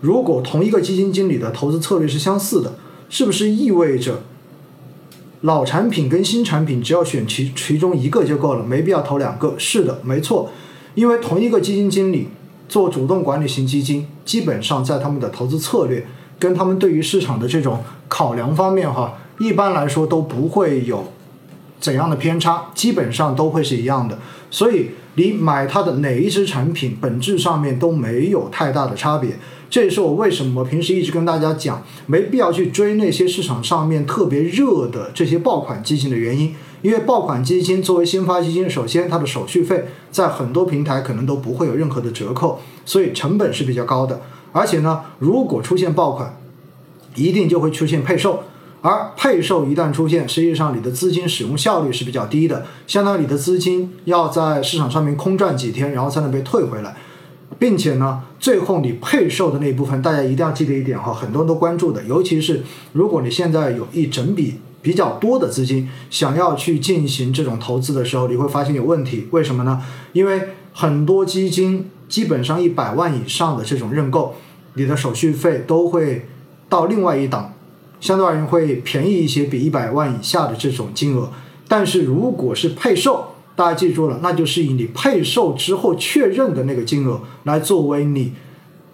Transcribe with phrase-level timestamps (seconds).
[0.00, 2.74] 如果同一个基金经理的投资策略是相似的，
[3.08, 4.22] 是不是意味着
[5.42, 9.54] 老产品跟新产品只要选其其中一个就够了，没必要投两个？
[9.58, 10.50] 是的，没错，
[10.94, 12.28] 因为同一个基金经理
[12.68, 16.06] 做主动管理型基金，基本上在他们的投资策略
[16.38, 21.04] 跟他们对于市场的这种考量方面，哈，一般来说都不会有
[21.80, 24.18] 怎样的偏差，基本上都会是一样的。
[24.50, 29.38] 所以你买它的哪一只产品，本质上面都没有太大的差别。
[29.70, 36.54] 这也是我为什么平时一直跟大家讲，没必要去追那些市场上面特别热的这些爆款基金的原因。
[36.82, 44.20] 因为爆款基金作为新发基金，首先它的手续费在很多平台可能都不会有任何的折扣，所以成本是比较高的。
[44.52, 46.36] 而且呢，如果出现爆款，
[47.14, 48.44] 一定就会出现配售，
[48.82, 56.96] 而配售一旦出现，实际上你的资金使用效率是比较低的，相当于你的资金要在市场上面空转几天，然后才能被退回来。
[57.58, 62.62] 并且呢，最后你配售的那一部分，大家一定要记得一点哈，很多人都关注的，尤其是
[62.92, 69.28] 如果你现在有一整笔比较多的资金，想要去进行这种投资的时候，你会发现有问题。
[69.32, 69.82] 为什么呢？
[70.14, 70.40] 因为
[70.72, 74.36] 很多基金基本上一百万以上的这种认购，
[74.74, 76.26] 你的手续费都会
[76.70, 77.52] 到另外一档，
[78.00, 81.30] 相对而言会便宜一些，比一百万以下的这种金额。
[81.68, 88.32] 但是如果是配售，大家记住了，那就是以你配售之后确认的那个金额来作为你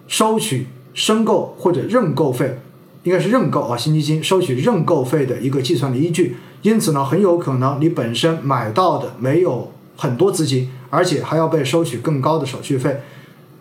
[0.07, 2.59] 收取申购或者认购费，
[3.03, 6.35] 应该是认购啊，新基金收取认购费的一个计算的依据。
[6.63, 12.99] 因此呢，很有可能你本身买到的没有很多资金，而且还要被收取更高的手续费。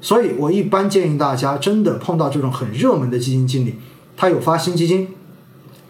[0.00, 3.74] 所以我一般建议大家，真的碰到这种很热门的基金经理，
[4.16, 5.08] 他有发新基金，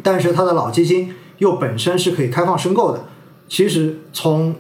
[0.06, 3.06] 但是它的老基金又本身是可以开放申购的。
[3.48, 4.54] 其实从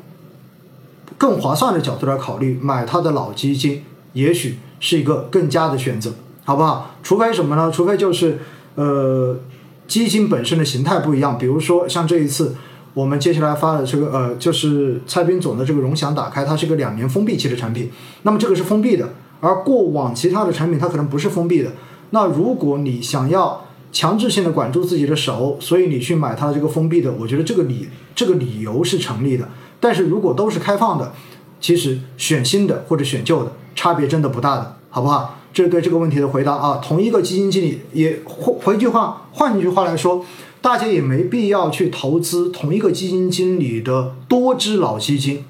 [1.16, 6.12] 更划算的角度来考虑，买它的老基金，也许是一个更加的选择，
[6.44, 6.96] 好不好？
[7.04, 7.70] 除非什么呢？
[7.70, 8.40] 除非就是，
[8.74, 9.38] 呃，
[9.86, 11.38] 基金本身的形态不一样。
[11.38, 12.56] 比如说像这一次
[12.92, 17.92] 我们接下来发的这个，呃，就是蔡斌总的这个融享打开，它是一个两年封闭期的产品。
[18.22, 21.70] 那么这个是封闭的，而过往其他的产品它可能不是封闭的。
[22.10, 23.65] 那如果你想要
[23.96, 29.48] 强制性的管住自己的手，所以你去买它的这个封闭的，我觉得这个理这个理由是成立的。
[29.80, 31.14] 但是如果都是开放的，
[31.62, 35.38] 其实选新的或者选旧的差别真的不大的，好不好？
[35.54, 36.78] 这是对这个问题的回答啊。
[36.84, 40.22] 同一个基金经理也换换句话，换一句话来说，
[40.60, 45.42] 大家也没必要去投资同一个基金经理的多只老基金。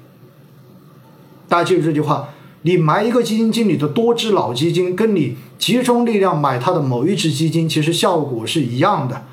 [1.49, 2.29] 大家记住这句话：
[2.67, 9.23] 你买一个基金经理的多只老基金，跟你集中力量买他的某一只基金，其实效果是一样的，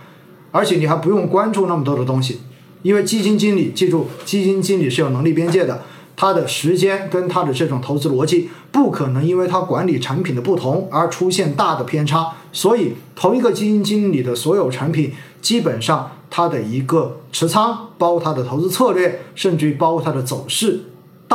[0.52, 2.42] 而且你还不用关注那么多的东西。
[2.82, 5.82] 因为基金经理，记住，基金经理是有能力边界的，
[6.14, 12.34] 他的时间跟他的这种投资逻辑不可能因为他管理产品的不同而出现大的偏差。
[12.52, 15.10] 所以，同一个基金经理的所有产品，
[15.42, 20.84] 基本上它的一个持仓，包括它的投资策略，甚至于包括它的走势，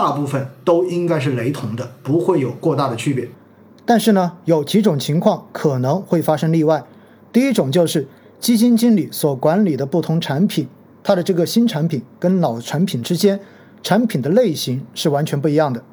[0.02, 3.30] 大部分都应该是雷同的，不会有过大的区别。
[3.86, 6.86] 但是呢，有几种情况可能会发生例外。
[7.34, 8.08] 第一种就是
[8.40, 10.70] 基金经理所管理的不同产品。
[11.04, 13.42] 它的这个新产品跟老产品之间，
[13.84, 15.84] 产品的类型是完全不一样的。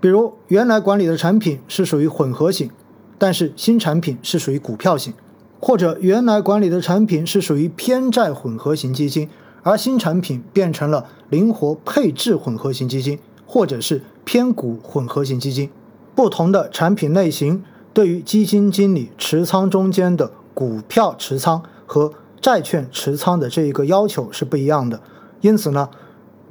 [0.00, 2.70] 比如原来管理的产品是属于混合型，
[3.16, 5.14] 但是新产品是属于股票型；
[5.58, 9.30] 或者原来管理的产品是属于偏债混合型基金，
[9.64, 15.68] 而新产品变成了灵活配置混合型基金，或者是偏股混合型基金。
[16.14, 25.00] 不同的产品类型对于基金经理持仓中间的股票持仓和债券持仓的这一个要求是不一样的，
[25.40, 25.88] 因此呢，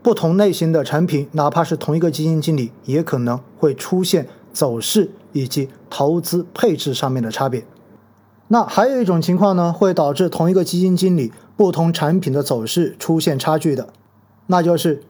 [0.01, 7.63] 不同类型的产品，哪怕是同一个基金经理，也可能会出现走势以及投资配置上面的差别。
[8.47, 13.89] 那还有一种情况呢，会导致同一个基金经理不同产品的走势出现差距的，
[14.47, 15.03] 那就是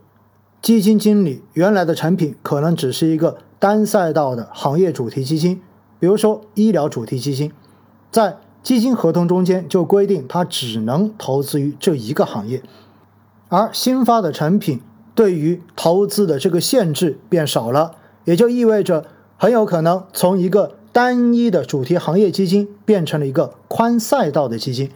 [0.61, 5.61] 基金经理原来的产品可能只是一个单赛道的行业主题基金，
[5.99, 7.51] 比如说医疗主题基金，
[8.11, 12.61] 在基金合同中间就规定，它只能投资于这一个行业，
[13.49, 14.81] 而新发的产品
[15.15, 17.95] 对于投资的这个限制变少了，
[18.25, 19.05] 也就意味着
[19.37, 24.91] 很有可能从一个单一的主题行业基金变成了一个宽赛道的基金。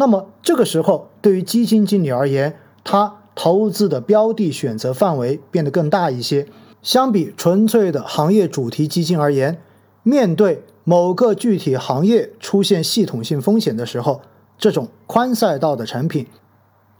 [0.00, 6.46] 那么这个时候，对于基金经理而言，他投资的标的选择范围变得更大一些。
[6.80, 9.60] 相比纯粹的行业主题基金而言，
[10.02, 14.22] 面对某个具体行业出现系统性风险的时候，
[14.56, 16.26] 这种宽赛道的产品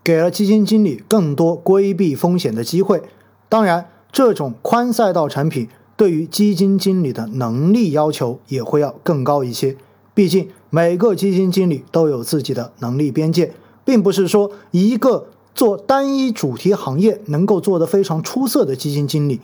[0.04, 3.02] 给了基金经理更多规避风险的机会。
[3.48, 9.78] 当然，这种宽赛道产品对于基金经理的能力要求也会要更高一些，
[10.20, 13.54] 毕竟每个基金经理都有自己的能力边界，
[13.86, 19.40] 并不是说一个做单一主题行业能够做得非常出色的基金经理，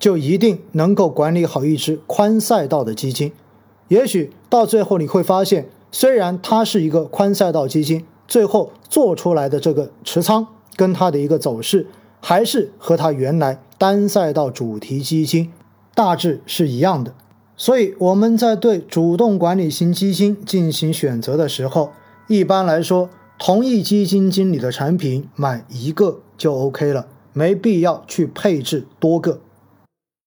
[0.00, 3.30] 就一定能够管理好一支宽赛道的基金。
[3.86, 10.44] 也许到最后你会发现，虽然它是一个宽赛道基金，最后做出来的这个持仓
[10.74, 11.86] 跟它的一个走势，
[12.20, 15.52] 还是和它原来单赛道主题基金
[15.94, 17.14] 大致是一样的。
[17.56, 21.92] 所以我们在对主动管理型基金进行选择的时候，
[22.28, 23.08] 一般来说，
[23.38, 29.40] 同一基金经理的产品买一个就 OK 了，没必要去配置多个。